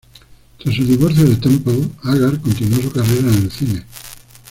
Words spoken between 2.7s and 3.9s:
su carrera en el cine.